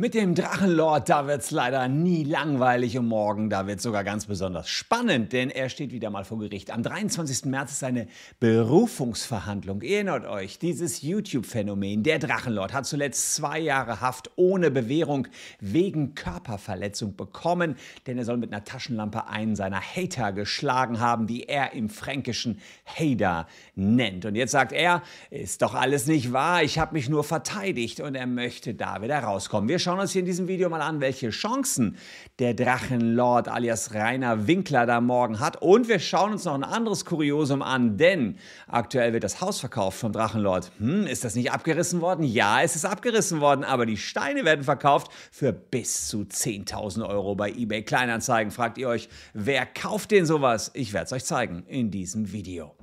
[0.00, 4.66] Mit dem Drachenlord, da wird's leider nie langweilig und morgen, da wird's sogar ganz besonders
[4.66, 6.70] spannend, denn er steht wieder mal vor Gericht.
[6.70, 7.44] Am 23.
[7.44, 8.06] März ist seine
[8.38, 9.82] Berufungsverhandlung.
[9.82, 15.28] Erinnert euch, dieses YouTube-Phänomen, der Drachenlord, hat zuletzt zwei Jahre Haft ohne Bewährung
[15.60, 17.76] wegen Körperverletzung bekommen,
[18.06, 22.58] denn er soll mit einer Taschenlampe einen seiner Hater geschlagen haben, die er im Fränkischen
[22.86, 24.24] Hater nennt.
[24.24, 28.14] Und jetzt sagt er, ist doch alles nicht wahr, ich habe mich nur verteidigt und
[28.14, 29.68] er möchte da wieder rauskommen.
[29.68, 31.96] Wir schauen uns hier in diesem Video mal an, welche Chancen
[32.38, 35.60] der Drachenlord alias Rainer Winkler da morgen hat.
[35.60, 38.36] Und wir schauen uns noch ein anderes Kuriosum an, denn
[38.68, 40.70] aktuell wird das Haus verkauft vom Drachenlord.
[40.78, 42.24] Hm, ist das nicht abgerissen worden?
[42.24, 47.34] Ja, es ist abgerissen worden, aber die Steine werden verkauft für bis zu 10.000 Euro
[47.34, 48.50] bei eBay Kleinanzeigen.
[48.50, 50.70] Fragt ihr euch, wer kauft denn sowas?
[50.74, 52.79] Ich werde es euch zeigen in diesem Video.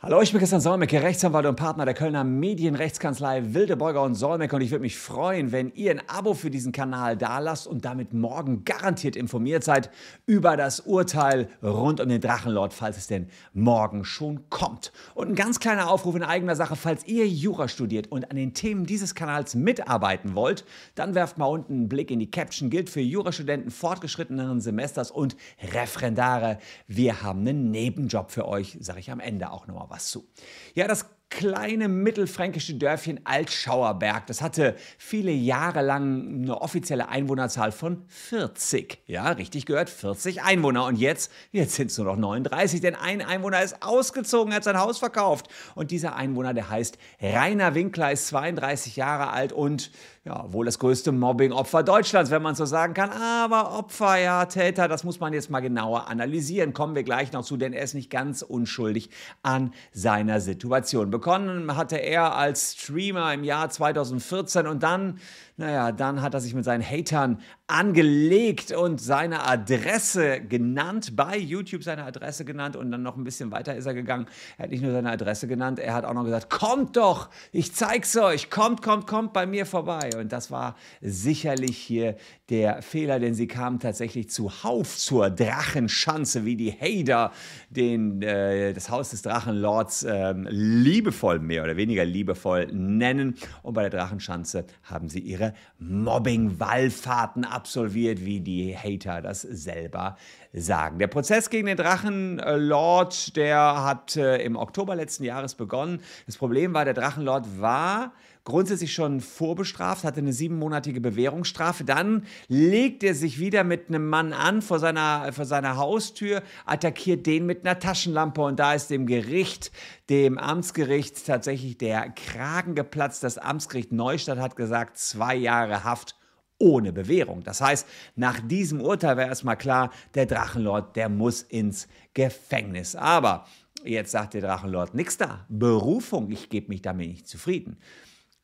[0.00, 4.62] Hallo, ich bin Christian Solmecke, Rechtsanwalt und Partner der Kölner Medienrechtskanzlei Wildebeuger und Solmecke und
[4.62, 8.64] ich würde mich freuen, wenn ihr ein Abo für diesen Kanal dalasst und damit morgen
[8.64, 9.90] garantiert informiert seid
[10.24, 14.92] über das Urteil rund um den Drachenlord, falls es denn morgen schon kommt.
[15.16, 18.54] Und ein ganz kleiner Aufruf in eigener Sache, falls ihr Jura studiert und an den
[18.54, 20.64] Themen dieses Kanals mitarbeiten wollt,
[20.94, 25.36] dann werft mal unten einen Blick in die Caption, gilt für Jurastudenten fortgeschritteneren Semesters und
[25.72, 26.58] Referendare.
[26.86, 30.28] Wir haben einen Nebenjob für euch, sage ich am Ende auch nochmal was zu.
[30.74, 34.26] Ja, das kleine mittelfränkische Dörfchen Altschauerberg.
[34.26, 39.02] Das hatte viele Jahre lang eine offizielle Einwohnerzahl von 40.
[39.06, 40.86] Ja, richtig gehört, 40 Einwohner.
[40.86, 44.78] Und jetzt, jetzt sind es nur noch 39, denn ein Einwohner ist ausgezogen, hat sein
[44.78, 45.48] Haus verkauft.
[45.74, 49.90] Und dieser Einwohner, der heißt Rainer Winkler, ist 32 Jahre alt und
[50.28, 53.10] ja, wohl das größte Mobbing-Opfer Deutschlands, wenn man so sagen kann.
[53.10, 56.74] Aber Opfer, ja, Täter, das muss man jetzt mal genauer analysieren.
[56.74, 59.08] Kommen wir gleich noch zu, denn er ist nicht ganz unschuldig
[59.42, 61.10] an seiner Situation.
[61.18, 65.18] Begonnen hatte er als Streamer im Jahr 2014 und dann
[65.58, 71.82] naja, dann hat er sich mit seinen Hatern angelegt und seine Adresse genannt, bei YouTube
[71.82, 74.26] seine Adresse genannt und dann noch ein bisschen weiter ist er gegangen.
[74.56, 77.74] Er hat nicht nur seine Adresse genannt, er hat auch noch gesagt, kommt doch, ich
[77.74, 80.10] zeig's euch, kommt, kommt, kommt bei mir vorbei.
[80.16, 82.16] Und das war sicherlich hier
[82.50, 87.32] der Fehler, denn sie kamen tatsächlich zuhauf zur Drachenschanze, wie die Hater
[87.68, 93.34] den, äh, das Haus des Drachenlords äh, liebevoll, mehr oder weniger liebevoll nennen.
[93.62, 100.16] Und bei der Drachenschanze haben sie ihre Mobbing-Wallfahrten absolviert, wie die Hater das selber
[100.54, 100.98] sagen.
[100.98, 106.00] Der Prozess gegen den Drachenlord, der hat äh, im Oktober letzten Jahres begonnen.
[106.24, 108.12] Das Problem war, der Drachenlord war
[108.48, 111.84] grundsätzlich schon vorbestraft, hatte eine siebenmonatige Bewährungsstrafe.
[111.84, 117.26] Dann legt er sich wieder mit einem Mann an vor seiner, vor seiner Haustür, attackiert
[117.26, 119.70] den mit einer Taschenlampe und da ist dem Gericht,
[120.08, 123.22] dem Amtsgericht tatsächlich der Kragen geplatzt.
[123.22, 126.16] Das Amtsgericht Neustadt hat gesagt, zwei Jahre Haft
[126.58, 127.42] ohne Bewährung.
[127.42, 132.96] Das heißt, nach diesem Urteil wäre erstmal klar, der Drachenlord, der muss ins Gefängnis.
[132.96, 133.46] Aber
[133.84, 135.44] jetzt sagt der Drachenlord, nix da.
[135.50, 137.76] Berufung, ich gebe mich damit nicht zufrieden.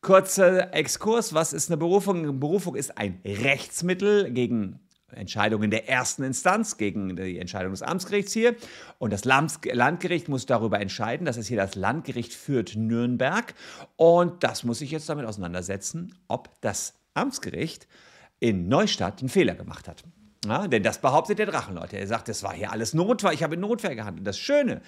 [0.05, 2.39] Kurzer Exkurs, was ist eine Berufung?
[2.39, 4.79] Berufung ist ein Rechtsmittel gegen
[5.11, 8.55] Entscheidungen der ersten Instanz, gegen die Entscheidung des Amtsgerichts hier.
[8.99, 11.25] Und das Landgericht muss darüber entscheiden.
[11.25, 13.55] Das ist hier das Landgericht führt Nürnberg.
[13.95, 17.87] Und das muss sich jetzt damit auseinandersetzen, ob das Amtsgericht
[18.39, 20.03] in Neustadt einen Fehler gemacht hat.
[20.47, 21.93] Ja, denn das behauptet der Drachenlord.
[21.93, 24.25] Er sagt, das war hier alles Notwehr, ich habe in Notwehr gehandelt.
[24.25, 24.81] Das Schöne,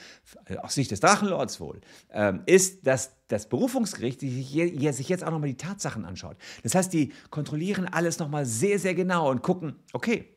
[0.62, 1.81] aus Sicht des Drachenlords wohl,
[2.12, 6.38] ähm, ist, dass das Berufungsgericht sich jetzt auch nochmal die Tatsachen anschaut.
[6.63, 10.36] Das heißt, die kontrollieren alles nochmal sehr, sehr genau und gucken, okay,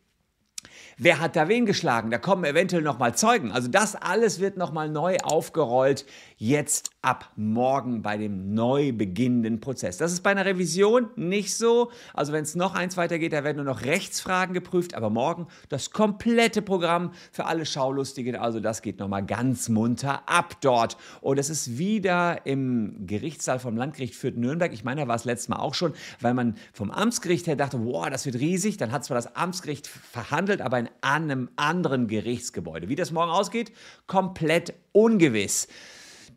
[1.02, 2.10] Wer hat da wen geschlagen?
[2.10, 3.52] Da kommen eventuell nochmal Zeugen.
[3.52, 6.04] Also das alles wird nochmal neu aufgerollt,
[6.36, 9.96] jetzt ab morgen bei dem neu beginnenden Prozess.
[9.96, 11.90] Das ist bei einer Revision nicht so.
[12.12, 15.90] Also wenn es noch eins weitergeht, da werden nur noch Rechtsfragen geprüft, aber morgen das
[15.90, 18.36] komplette Programm für alle Schaulustigen.
[18.36, 20.98] Also das geht nochmal ganz munter ab dort.
[21.22, 24.74] Und es ist wieder im Gerichtssaal vom Landgericht Fürth Nürnberg.
[24.74, 27.82] Ich meine, da war es letztes Mal auch schon, weil man vom Amtsgericht her dachte,
[27.82, 28.76] wow, das wird riesig.
[28.76, 32.88] Dann hat zwar das Amtsgericht verhandelt, aber in einem anderen Gerichtsgebäude.
[32.88, 33.72] Wie das morgen ausgeht,
[34.06, 35.68] komplett ungewiss.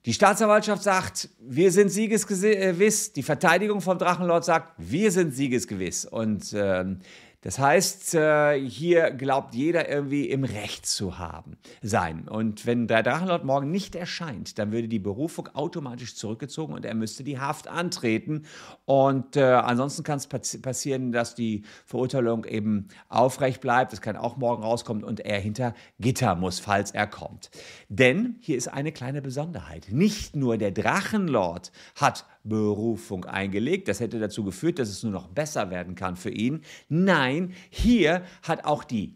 [0.06, 3.14] Die Staatsanwaltschaft sagt, wir sind siegesgewiss.
[3.14, 6.04] Die Verteidigung vom Drachenlord sagt, wir sind siegesgewiss.
[6.06, 7.00] Und ähm,
[7.44, 12.30] Das heißt, äh, hier glaubt jeder irgendwie im Recht zu haben sein.
[12.30, 16.96] Und wenn der Drachenlord morgen nicht erscheint, dann würde die Berufung automatisch zurückgezogen und er
[16.96, 18.46] müsste die Haft antreten.
[18.86, 23.92] Und äh, ansonsten kann es passieren, dass die Verurteilung eben aufrecht bleibt.
[23.92, 27.52] Es kann auch morgen rauskommen und er hinter Gitter muss, falls er kommt.
[27.90, 29.88] Denn hier ist eine kleine Besonderheit.
[29.92, 33.88] Nicht nur der Drachenlord hat Berufung eingelegt.
[33.88, 36.62] Das hätte dazu geführt, dass es nur noch besser werden kann für ihn.
[36.90, 39.16] Nein, hier hat auch die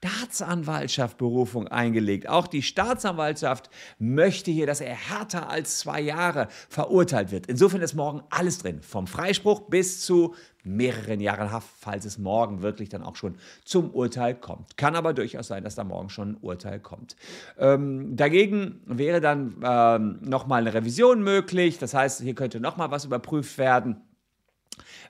[0.00, 2.28] Staatsanwaltschaft Berufung eingelegt.
[2.28, 3.68] Auch die Staatsanwaltschaft
[3.98, 7.46] möchte hier, dass er härter als zwei Jahre verurteilt wird.
[7.46, 10.34] Insofern ist morgen alles drin, vom Freispruch bis zu
[10.64, 14.76] mehreren Jahren Haft, falls es morgen wirklich dann auch schon zum Urteil kommt.
[14.76, 17.14] Kann aber durchaus sein, dass da morgen schon ein Urteil kommt.
[17.58, 21.78] Ähm, dagegen wäre dann ähm, nochmal eine Revision möglich.
[21.78, 24.02] Das heißt, hier könnte nochmal was überprüft werden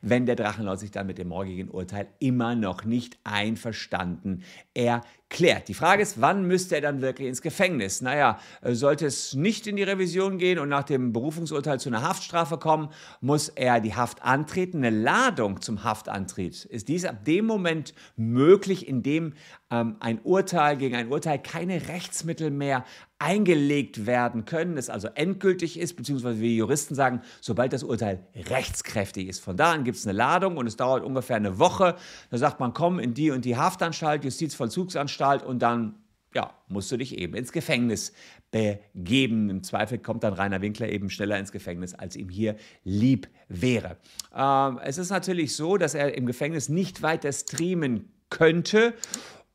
[0.02, 4.42] wenn der Drachenlord sich dann mit dem morgigen Urteil immer noch nicht einverstanden
[4.74, 5.68] erklärt.
[5.68, 8.00] Die Frage ist, wann müsste er dann wirklich ins Gefängnis?
[8.00, 12.02] Naja, äh, sollte es nicht in die Revision gehen und nach dem Berufungsurteil zu einer
[12.02, 12.90] Haftstrafe kommen,
[13.20, 14.78] muss er die Haft antreten.
[14.78, 19.34] Eine Ladung zum Haftantritt ist dies ab dem Moment möglich, in dem
[19.70, 22.84] ähm, ein Urteil gegen ein Urteil keine Rechtsmittel mehr
[23.18, 29.28] eingelegt werden können, es also endgültig ist, beziehungsweise wie Juristen sagen, sobald das Urteil rechtskräftig
[29.28, 29.40] ist.
[29.40, 31.96] Von da an gibt es eine Ladung und es dauert ungefähr eine Woche.
[32.30, 35.96] Da sagt man, komm in die und die Haftanstalt, Justizvollzugsanstalt und dann
[36.34, 38.12] ja, musst du dich eben ins Gefängnis
[38.50, 39.48] begeben.
[39.48, 43.96] Im Zweifel kommt dann Rainer Winkler eben schneller ins Gefängnis, als ihm hier lieb wäre.
[44.34, 48.92] Ähm, es ist natürlich so, dass er im Gefängnis nicht weiter streamen könnte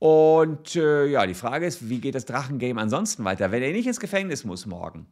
[0.01, 3.85] und äh, ja, die Frage ist, wie geht das Drachengame ansonsten weiter, wenn er nicht
[3.85, 5.05] ins Gefängnis muss morgen?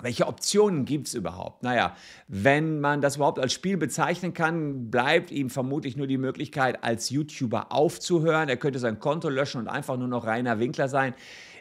[0.00, 1.62] Welche Optionen gibt es überhaupt?
[1.62, 1.94] Naja,
[2.26, 7.10] wenn man das überhaupt als Spiel bezeichnen kann, bleibt ihm vermutlich nur die Möglichkeit, als
[7.10, 8.48] YouTuber aufzuhören.
[8.48, 11.14] Er könnte sein Konto löschen und einfach nur noch Rainer Winkler sein.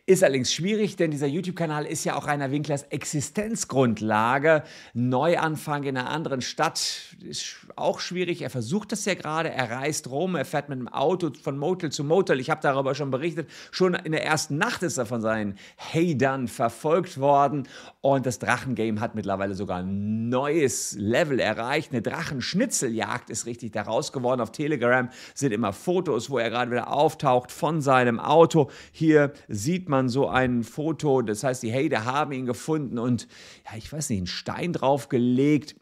[0.09, 4.63] Ist allerdings schwierig, denn dieser YouTube-Kanal ist ja auch Rainer Winklers Existenzgrundlage.
[4.94, 8.42] Neuanfang in einer anderen Stadt ist auch schwierig.
[8.42, 9.50] Er versucht das ja gerade.
[9.50, 12.39] Er reist rum, er fährt mit dem Auto von Motel zu Motel.
[12.39, 13.50] Ich habe darüber schon berichtet.
[13.69, 17.68] Schon in der ersten Nacht ist er von seinen Hatern verfolgt worden.
[18.00, 21.92] Und das Drachengame hat mittlerweile sogar ein neues Level erreicht.
[21.92, 24.39] Eine Drachenschnitzeljagd ist richtig daraus geworden.
[24.39, 28.69] Auf Telegram sind immer Fotos, wo er gerade wieder auftaucht von seinem Auto.
[28.94, 33.27] Hier sieht man man so ein Foto, das heißt, die Hater haben ihn gefunden und,
[33.65, 35.75] ja, ich weiß nicht, einen Stein draufgelegt.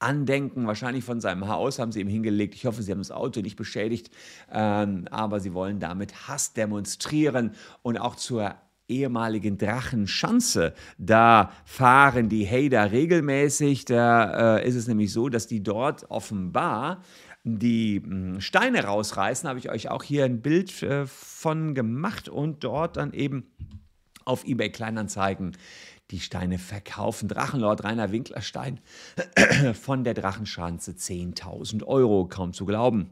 [0.00, 2.54] Andenken, wahrscheinlich von seinem Haus, haben sie ihm hingelegt.
[2.56, 4.10] Ich hoffe, sie haben das Auto nicht beschädigt,
[4.52, 7.52] ähm, aber sie wollen damit Hass demonstrieren
[7.82, 8.54] und auch zur
[8.88, 10.74] ehemaligen Drachenschanze.
[10.98, 13.86] Da fahren die Hater regelmäßig.
[13.86, 17.02] Da äh, ist es nämlich so, dass die dort offenbar
[17.44, 22.64] die hm, Steine rausreißen, habe ich euch auch hier ein Bild äh, von gemacht und
[22.64, 23.50] dort dann eben
[24.24, 25.56] auf eBay Kleinanzeigen
[26.10, 27.28] die Steine verkaufen.
[27.28, 28.80] Drachenlord Rainer Winklerstein
[29.74, 33.10] von der Drachenschanze 10.000 Euro, kaum zu glauben.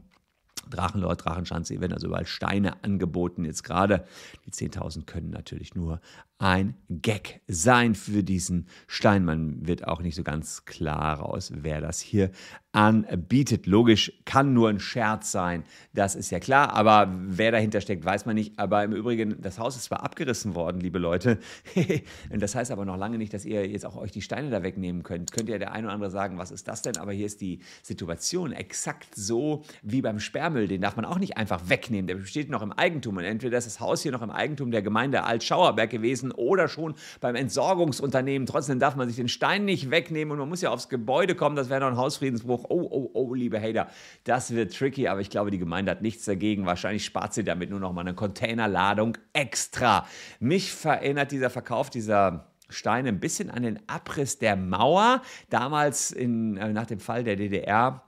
[0.69, 3.45] Drachenlord, Drachenschanze, werden also überall Steine angeboten.
[3.45, 4.05] Jetzt gerade
[4.45, 5.99] die 10.000 können natürlich nur
[6.43, 9.23] ein Gag sein für diesen Stein.
[9.23, 12.31] Man wird auch nicht so ganz klar raus, wer das hier
[12.73, 13.67] anbietet.
[13.67, 15.63] Logisch kann nur ein Scherz sein,
[15.93, 18.57] das ist ja klar, aber wer dahinter steckt, weiß man nicht.
[18.57, 21.37] Aber im Übrigen, das Haus ist zwar abgerissen worden, liebe Leute,
[22.31, 25.03] das heißt aber noch lange nicht, dass ihr jetzt auch euch die Steine da wegnehmen
[25.03, 25.31] könnt.
[25.31, 26.97] Könnt ihr der ein oder andere sagen, was ist das denn?
[26.97, 30.19] Aber hier ist die Situation exakt so wie beim
[30.53, 30.67] Sperrmüll.
[30.67, 32.07] Den darf man auch nicht einfach wegnehmen.
[32.07, 33.17] Der besteht noch im Eigentum.
[33.17, 36.95] Und entweder ist das Haus hier noch im Eigentum der Gemeinde Altschauerberg gewesen oder schon
[37.19, 38.45] beim Entsorgungsunternehmen.
[38.45, 41.55] Trotzdem darf man sich den Stein nicht wegnehmen und man muss ja aufs Gebäude kommen.
[41.55, 43.89] Das wäre noch ein Hausfriedensbruch oh, oh, oh, liebe Hater,
[44.23, 46.65] das wird tricky, aber ich glaube, die Gemeinde hat nichts dagegen.
[46.65, 50.05] Wahrscheinlich spart sie damit nur noch mal eine Containerladung extra.
[50.39, 56.57] Mich verinnert dieser Verkauf dieser Steine ein bisschen an den Abriss der Mauer, damals in,
[56.57, 58.03] äh, nach dem Fall der DDR.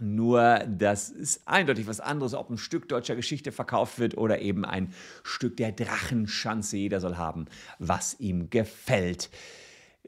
[0.00, 4.64] Nur das ist eindeutig was anderes, ob ein Stück deutscher Geschichte verkauft wird oder eben
[4.64, 4.92] ein
[5.24, 6.76] Stück der Drachenschanze.
[6.76, 7.46] Jeder soll haben,
[7.78, 9.30] was ihm gefällt.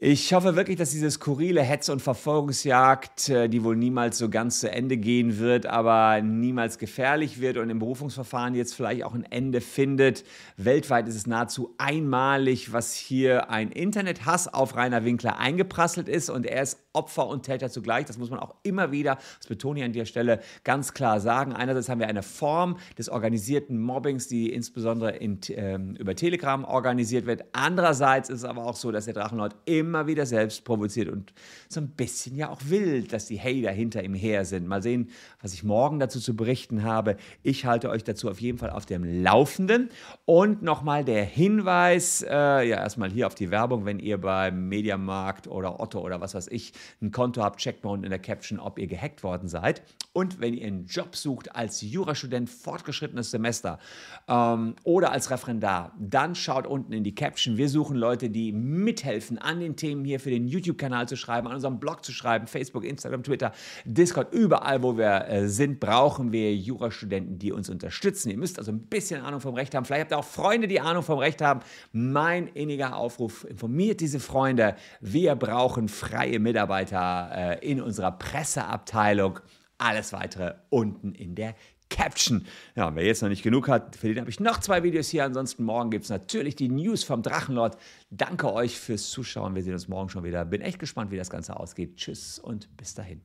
[0.03, 4.59] Ich hoffe wirklich, dass diese skurrile Hetze- und Verfolgungsjagd, äh, die wohl niemals so ganz
[4.59, 9.25] zu Ende gehen wird, aber niemals gefährlich wird und im Berufungsverfahren jetzt vielleicht auch ein
[9.25, 10.23] Ende findet.
[10.57, 16.47] Weltweit ist es nahezu einmalig, was hier ein Internethass auf Rainer Winkler eingeprasselt ist und
[16.47, 18.05] er ist Opfer und Täter zugleich.
[18.05, 21.53] Das muss man auch immer wieder, das betone ich an der Stelle, ganz klar sagen.
[21.53, 27.27] Einerseits haben wir eine Form des organisierten Mobbings, die insbesondere in, äh, über Telegram organisiert
[27.27, 27.45] wird.
[27.53, 31.33] Andererseits ist es aber auch so, dass der Drachenlord immer immer wieder selbst provoziert und
[31.67, 34.67] so ein bisschen ja auch will, dass die Hater hinter ihm her sind.
[34.67, 35.09] Mal sehen,
[35.41, 37.17] was ich morgen dazu zu berichten habe.
[37.43, 39.89] Ich halte euch dazu auf jeden Fall auf dem Laufenden.
[40.23, 45.47] Und nochmal der Hinweis, äh, ja, erstmal hier auf die Werbung, wenn ihr beim Mediamarkt
[45.47, 46.71] oder Otto oder was weiß ich
[47.01, 49.81] ein Konto habt, checkt mal unten in der Caption, ob ihr gehackt worden seid.
[50.13, 53.79] Und wenn ihr einen Job sucht als Jurastudent fortgeschrittenes Semester
[54.27, 57.57] ähm, oder als Referendar, dann schaut unten in die Caption.
[57.57, 61.55] Wir suchen Leute, die mithelfen, an den Themen hier für den YouTube-Kanal zu schreiben, an
[61.55, 63.51] unserem Blog zu schreiben, Facebook, Instagram, Twitter,
[63.83, 68.29] Discord, überall, wo wir äh, sind, brauchen wir Jurastudenten, die uns unterstützen.
[68.29, 69.85] Ihr müsst also ein bisschen Ahnung vom Recht haben.
[69.85, 71.61] Vielleicht habt ihr auch Freunde, die Ahnung vom Recht haben.
[71.91, 74.75] Mein inniger Aufruf, informiert diese Freunde.
[74.99, 79.39] Wir brauchen freie Mitarbeiter äh, in unserer Presseabteilung.
[79.79, 81.55] Alles weitere unten in der
[81.91, 82.47] Caption.
[82.75, 85.25] Ja, wer jetzt noch nicht genug hat, für den habe ich noch zwei Videos hier.
[85.25, 87.77] Ansonsten morgen gibt es natürlich die News vom Drachenlord.
[88.09, 89.53] Danke euch fürs Zuschauen.
[89.53, 90.43] Wir sehen uns morgen schon wieder.
[90.45, 91.97] Bin echt gespannt, wie das Ganze ausgeht.
[91.97, 93.21] Tschüss und bis dahin.